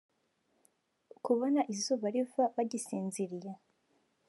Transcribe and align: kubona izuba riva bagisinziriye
kubona 1.25 1.61
izuba 1.73 2.05
riva 2.13 2.43
bagisinziriye 2.55 3.51